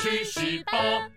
[0.00, 1.10] 去十八。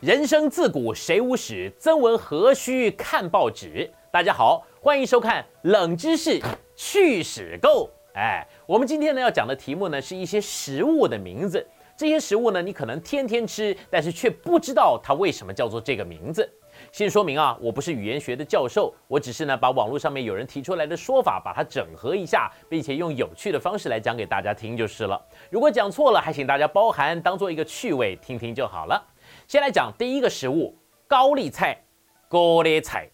[0.00, 3.88] 人生自古谁无死，曾闻何须看报纸。
[4.10, 6.42] 大家好，欢迎收看《冷知识
[6.74, 7.88] 趣史购》。
[8.18, 11.64] 哎，我们今天呢要讲的题目呢是一些食物的名字。
[11.96, 16.50] 这些食物呢，你可能天天吃，但是却不知道它为什么叫做这个名字。
[16.92, 25.20] 先说明啊，我不是语言学的教授，我只是呢把网络上面有人提出来的说法，把它整合一下，并且用有趣的方式来讲给大家听就是了。
[25.50, 29.02] 如果讲错了，还请大家包涵，当做一个趣味听听就好了。
[29.46, 31.80] 先来讲第一个食物，高丽菜。
[32.26, 33.08] 高丽菜，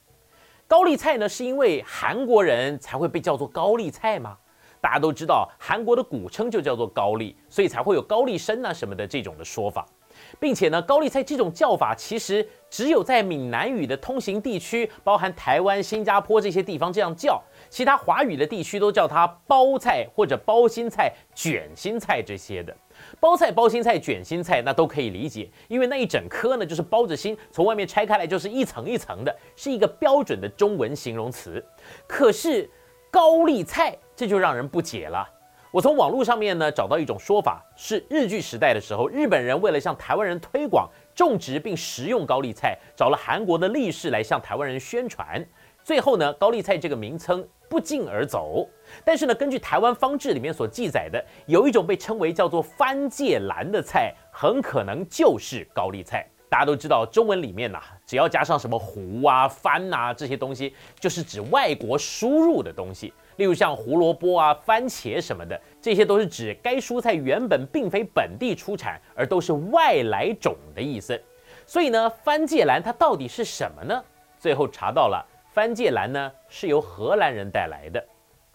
[0.67, 4.35] 高丽菜呢，是因为韩国人才会被叫做高丽菜吗？
[4.81, 9.85] 大家都知道，韩国的古称就叫做高丽，所以才会有高丽参啊什么的这种的说法。
[10.39, 22.77] 并且呢，高丽菜这种叫法其实只有在闽南语的通行地区，包含台湾、新加坡这些地方这样叫，其他华语的地区都叫它包菜或者包心菜、卷心菜这些的。
[23.19, 31.65] 包菜、包心菜、卷心菜那都可以理解，因为那一整颗呢就是包着心，从外面拆开来就是一层一层的，是一个标准的中文形容词。
[32.07, 32.71] 可是
[33.11, 35.27] 高丽菜这就让人不解了。
[35.73, 45.47] 我从网络上面呢找到一种说法，是日据时代的时候，日本人为了向台湾人推广种植并食用高丽菜，找了韩国的力士来向台湾人宣传。
[45.85, 48.69] 最后呢，高丽菜这个名称不胫而走。
[49.05, 56.29] 但是呢，根据台湾方志里面所记载的，有一种被称为叫做番芥兰的菜，很可能就是高丽菜。
[56.51, 63.15] 大家都知道，中文里面呐，只要加上什么胡啊、番呐这些东西，就是指外国输入的东西。
[63.37, 71.19] 例如像胡萝卜啊、番茄什么的，这些都是指该蔬菜原本并非本地出产，而都是外来种的意思。
[71.65, 74.03] 所以呢，番芥兰它到底是什么呢？
[74.37, 78.05] 最后查到了，番芥兰呢是由荷兰人带来的。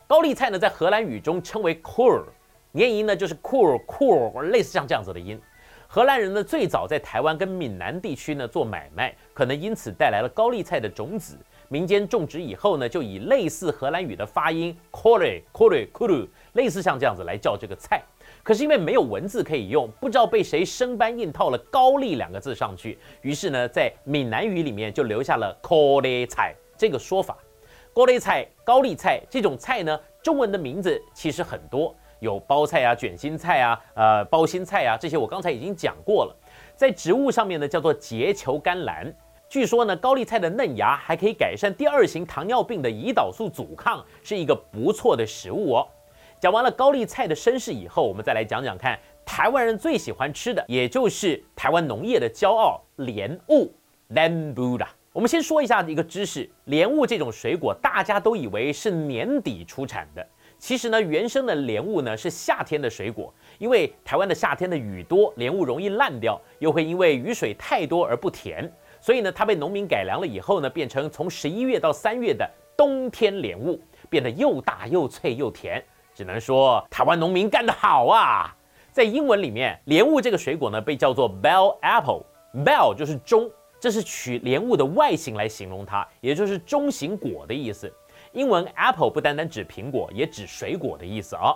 [0.06, 2.26] 高丽菜呢，在荷兰语中称为 kool，
[2.74, 5.42] 念音呢就是 kool kool，类似像这样子的音。
[5.96, 11.38] 荷兰人呢最早在台湾跟闽南地区呢做买卖，可能因此带来了高丽菜的种子。
[11.70, 18.04] 民间种植以后呢，就以类似荷兰语的发音 k o r e k o r e k u r u 类似像这样子来叫这个菜。
[18.44, 27.38] 可是因为没有文字可以用，不知道被谁生搬硬套了“高丽”两个字上去，于是呢，在闽南语里面就留下了 “ko li 菜”这个说法。
[27.94, 31.96] 高丽菜、高丽菜这种菜呢，中文的名字其实很多，
[32.26, 36.36] 有包菜啊、卷心菜啊、呃包心菜啊，这些我刚才已经讲过了。
[36.76, 39.14] 在植物上面呢，叫做结球甘蓝。
[39.48, 45.88] 据说呢，高丽菜的嫩芽还可以改善第二型糖尿病的胰岛素阻抗，是一个不错的食物哦。
[46.40, 53.72] 讲完了高丽菜的身世以后，我们再来讲讲看台湾人最喜欢吃的，也就是台湾农业的骄傲——莲雾
[54.10, 54.84] （Lambu）
[55.14, 60.28] 我们先说一下一个知识：莲雾这种水果，大家都以为是年底出产的。
[60.58, 68.72] 其实呢，原生的莲雾呢是夏天的水果，因为台湾的夏天的雨多，莲雾容易烂掉，又会因为雨水太多而不甜。
[69.00, 73.80] 所以呢，它被农民改良了以后呢，变成从十一月到三月的冬天莲雾，
[74.10, 75.84] 变得又大又脆又甜。
[76.16, 78.56] 只能说台湾农民干得好啊！
[78.92, 82.24] 在英文里面，莲雾这个水果呢，被叫做 bell apple。
[82.64, 83.52] bell 就是中，
[83.82, 87.94] 这是取莲雾的外形来形容它，也就是中型果的意思。
[88.36, 91.56] 英文 apple 不单单指苹果，也指水果的意思啊。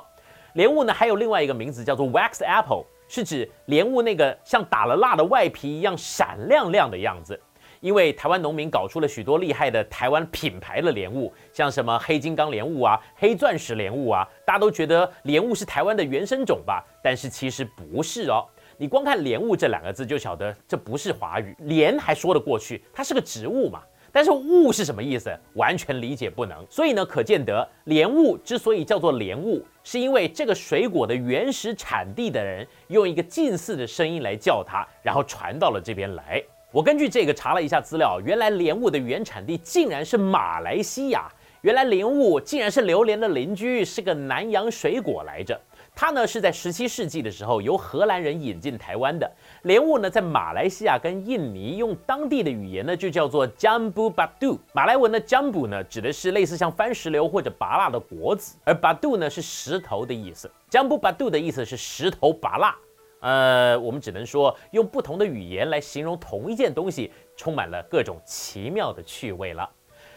[0.54, 2.86] 莲雾呢，还有另外一个名字叫做 wax apple。
[3.10, 7.40] 是指莲雾那个像打了蜡的外皮一样闪亮亮的样子，
[7.80, 16.86] 因为台湾农民搞出了许多厉害的台湾品牌的莲雾，像什么黑金刚莲雾啊、黑钻石莲雾啊，大家都觉得莲雾是台湾的原生种吧？
[17.04, 18.46] 但是其实不是哦，
[18.78, 23.82] 你光看莲雾这两个字就晓得这不是华语，莲还说得过去，它是个植物嘛。
[24.12, 25.32] 但是物是什么意思？
[25.54, 26.66] 完全理解不能。
[26.70, 36.44] 所以呢，可见得莲雾之所以叫做莲雾，是因为这个水果的原始产地的人用一个近似的声音来叫它，然后传到了这边来。
[36.72, 41.28] 我根据这个查了一下资料，原来莲雾的原产地竟然是马来西亚。
[41.62, 45.60] 原来莲雾竟然是榴莲的邻居，是个南洋水果来着。
[45.94, 49.30] 它呢是在十七世纪的时候由荷兰人引进台湾的
[49.64, 54.58] 莲雾呢，在马来西亚跟印尼用当地的语言呢就叫做 Jambu Badu。
[54.74, 60.50] 马来文的 Jambu 呢指的是类似像番石榴或者拔辣的果子，而 Badu 呢是石头的意思。
[60.72, 62.76] Jambu Badu 的意思是石头拔辣。
[63.20, 69.70] 呃，我们只能说用不同的语言来形容同一件东西，充满了各种奇妙的趣味了。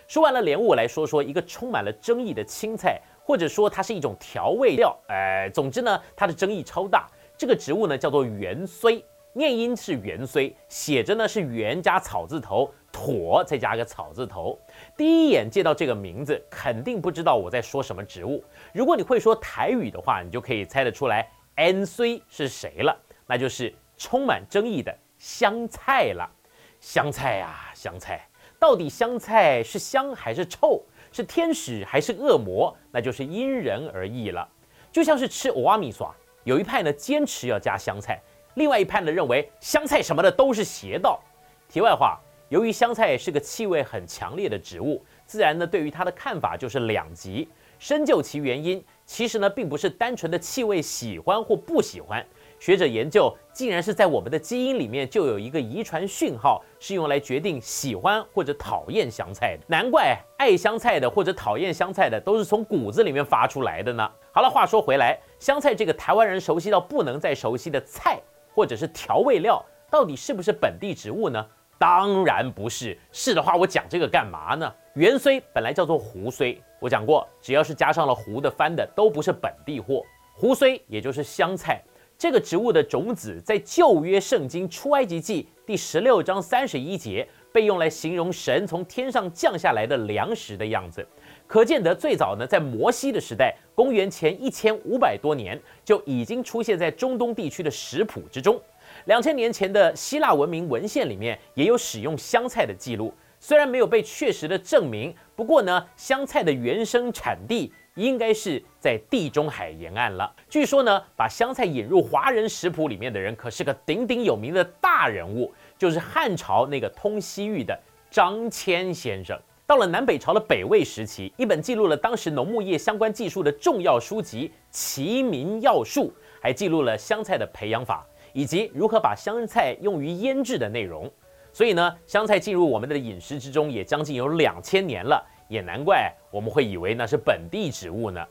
[0.07, 3.01] 说完了莲雾，来说说一个充满了争议的青菜。
[3.25, 7.09] 或者说它是一种调味料，哎，总之呢，它的争议超大。
[7.39, 14.59] 这个植物呢叫做芫荽，念音是元虽，写着呢是元加草字头，妥再加个草字头。
[14.95, 18.45] 第一眼见到这个名字，肯定不知道我在说什么植物。
[18.75, 22.95] 如果你会说台语的话，你就可以猜得出来，N 虽是谁了？
[23.27, 26.31] 那就是充满争议的香菜了。
[26.79, 28.29] 香菜啊，香菜，
[28.59, 30.83] 到底香菜是香还是臭？
[31.11, 32.77] 是天使还是恶魔？
[32.91, 34.47] 那就是因人而异了。
[34.91, 36.15] 就像是吃阿米耍，
[36.45, 38.21] 有一派呢坚持要加香菜，
[38.55, 41.21] 另外一派呢认为香菜什么的都是邪道。
[41.69, 47.49] 题外话，由于香菜是个气味很强烈的植物，自然呢对于它的看法就是两极。
[47.79, 52.25] 深究其原因，其实呢并不是单纯的气味喜欢或不喜欢。
[52.61, 59.65] 学者研究，竟然是在我们的基因里面就有一个遗传讯号，是用来决定喜欢或者讨厌香菜的。
[59.67, 64.09] 难怪爱香菜的或者讨厌香菜的都是从骨子里面发出来的呢。
[64.31, 68.21] 好了，话说回来，香菜这个台湾人熟悉到不能再熟悉的菜，
[68.55, 71.45] 或者是调味料，到底是不是本地植物呢？
[71.79, 72.97] 当然不是。
[73.11, 74.73] 是的话，我讲这个干嘛呢？
[74.95, 80.03] 芫荽本来叫做胡荽，我讲过，只要是加上了胡的番的，都不是本地货。
[80.35, 81.83] 胡荽也就是香菜。
[82.17, 91.05] 这个植物的种子在旧约圣经出埃及记第十六章三十一节被用来形容神从天上降下来的粮食的样子，
[91.53, 98.59] 可见得最早呢，在摩西的时代，公元前一千五百多年就已经出现在中东地区的食谱之中。
[99.05, 107.71] 两千年前的希腊文明文献里面也有使用香菜的记录，虽然没有被确实的证明，不过呢，香菜的原生产地。
[107.97, 110.35] 应该是在地中海沿岸了。
[110.49, 117.79] 据说呢，把香菜引入华人食谱里面的人，可是个鼎鼎有名的大人物，就是汉朝那个通西域的
[118.11, 119.39] 张骞先生。
[119.67, 126.09] 到了南北朝的北魏时期，一本记录了当时农牧业相关技术的重要书籍《齐民要术》，
[126.41, 131.11] 还记录了香菜的培养法以及如何把香菜用于腌制的内容。
[131.53, 135.25] 所以呢，香菜进入我们的饮食之中也将近有两千年了。
[135.49, 138.27] 也难怪我们会以为那是本地植物呢。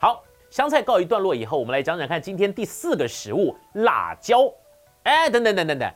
[0.00, 4.52] 好，香菜告一段落以后，我们来讲讲看今天第四个食物——辣椒。
[5.02, 5.92] 哎，等等等等等，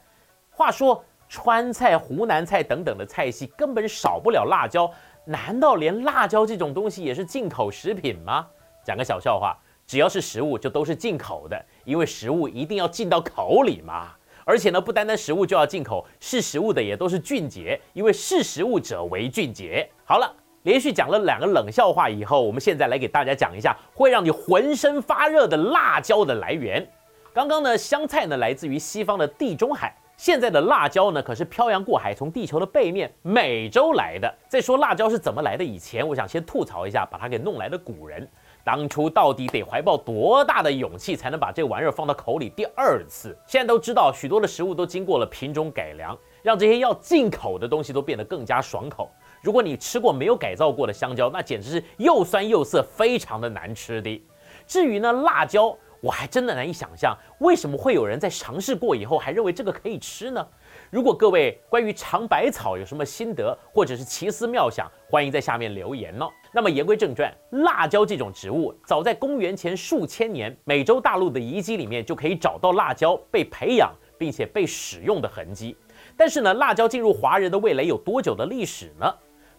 [0.50, 1.04] 话说
[1.34, 4.88] 川菜、湖南菜等等的菜系根本少不了辣椒，
[5.24, 8.46] 难道连辣椒这种东西也是进口食品吗？
[8.84, 14.12] 讲个小笑话，只要是食物就都是进口的，因为食物一定要进到口里嘛。
[14.44, 19.90] 而且呢，不单单食物就要进口，是食物的也都是俊杰，因为是食物者为俊杰。
[20.04, 20.32] 好了。
[20.62, 26.88] 连续讲了两个冷笑话以后，我们现在来给大家讲一下会让你浑身发热的辣椒的来源。
[27.34, 34.32] 刚刚呢，香菜呢来自于西方的地中海，现在的辣椒呢可是漂洋过海从地球的背面美洲来的。
[34.48, 38.26] 在说辣椒是怎么来的以前，我想先吐槽一下把它给弄来的古人，
[38.62, 43.36] 当初到底得怀抱多大的勇气才能把这玩意儿放到口里第二次？
[43.46, 49.10] 现在都知道许多的食物都经过了品种改良，让这些要进口的东西都变得更加爽口。
[49.42, 54.24] 如果你吃过没有改造过的香蕉，那简直是又酸又涩，非常的难吃的。
[54.66, 60.46] 至于呢辣椒，我还真的难以想象，为什么会有人在尝试过以后还认为这个可以吃呢？
[60.90, 66.28] 如果各位关于尝百草有什么心得，或者是奇思妙想，欢迎在下面留言哦。
[66.52, 75.74] 那么言归正传，辣椒这种植物，早在公元前数千年，美洲大陆的遗迹里面就可以找到辣椒被培养并且被使用的痕迹。
[76.18, 79.10] 但是呢，辣椒进入华人的味蕾有多久的历史呢？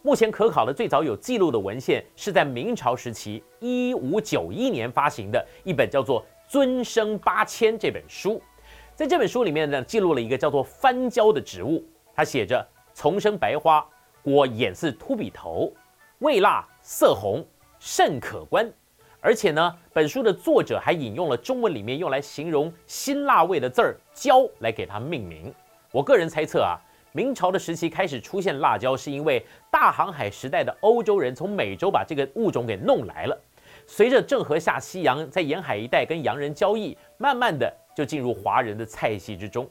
[0.03, 8.41] 目前可考的最早有记录的文献是在明朝时期一五九一年发行的一本叫做《尊生八千》这本书，
[8.95, 11.83] 在这本书里面呢，记录了一个叫做番椒的植物，
[12.13, 13.85] 它写着丛生白花，
[14.23, 15.73] 果眼似秃笔头，
[16.19, 17.45] 味辣色红，
[17.79, 18.71] 甚可观。
[19.19, 25.53] 而且呢，本书的作者还引用了中文里面用来形容辛辣味的字儿“椒”来给它命名。
[25.91, 26.77] 我个人猜测啊。
[27.11, 33.41] 明朝的时期开始出现辣椒，是因为大航海时代的欧洲人从美洲把这个物种给弄来了。
[33.87, 39.69] 随着郑和下西洋，在沿海一带跟洋人交易，慢慢的就进入华人的菜系之中。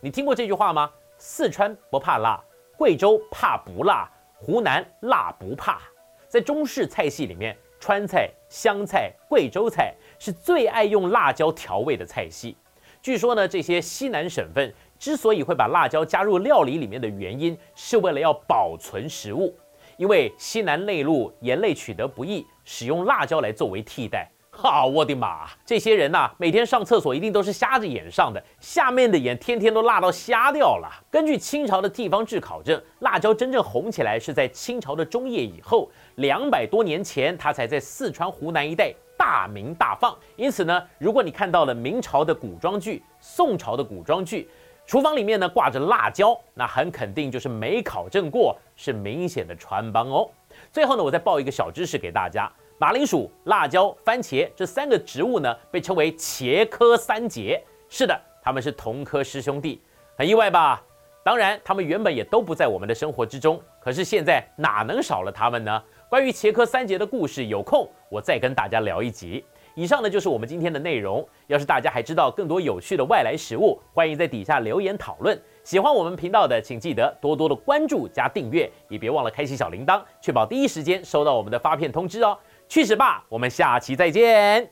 [0.00, 0.90] 你听过这句话吗？
[1.16, 2.42] 四川不怕辣，
[2.76, 5.80] 贵州怕不辣，湖南辣不怕。
[6.28, 12.56] 在中式菜系里面，川菜、湘菜、贵州菜是最爱用辣椒调味的菜系。
[13.00, 14.72] 据说呢，这些西南省份。
[14.98, 19.52] 之所以会把辣椒加入料理里面的原因，是为了要保存食物，
[19.96, 24.28] 因为西南内陆盐类取得不易，使用辣椒来作为替代。
[24.54, 25.48] 哈，我的妈！
[25.64, 30.88] 这些人呐，每天上厕所一定都是瞎着眼上的，下面的眼天天都辣到瞎掉了。
[31.10, 40.14] 根据清朝的地方志考证，辣椒真正红起来是在清朝的中叶以后，两百多年前，它才在四川、湖南一带大名大放。
[40.36, 44.50] 因此呢，如果你看到了明朝的古装剧、宋朝的古装剧，
[44.86, 50.28] 厨房里面呢挂着辣椒，那很肯定就是没考证过，是明显的穿帮哦。
[50.70, 57.62] 最后呢，我再报一个小知识给大家：马铃薯、辣椒、番茄这三个植物呢，被称为茄科三杰。
[57.88, 59.80] 是的，他们是同科师兄弟，
[60.16, 60.82] 很意外吧？
[61.24, 65.82] 当然，他们原本也都不在我们的生活之中，可是现在哪能少了他们呢？
[66.08, 69.44] 关于茄科三杰的故事，有空我再跟大家聊一集。
[69.74, 71.26] 以上呢就是我们今天的内容。
[71.46, 75.40] 要是大家还知道更多有趣的外来食物，欢迎在底下留言讨论。
[75.64, 82.36] 喜欢我们频道的，请记得多多的关注加订阅，也别忘了开启小铃铛，确保第一时间收到我们的发片通知哦。
[82.68, 84.68] 去屎吧，我们下期再见。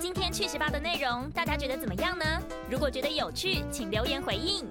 [0.00, 2.24] 今天去屎吧的内容，大家觉得怎么样呢？
[2.68, 4.64] 如果觉得有趣，请留言回应。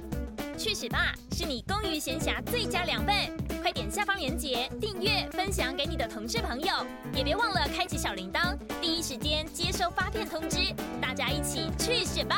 [0.58, 3.16] 去屎吧是你工余闲暇最佳良伴，
[3.64, 10.58] 快点下方链接订阅分享给你的同事朋友，也别忘了开启小铃铛，第一时间接收发片通知。
[11.02, 12.36] 大家一起去选吧！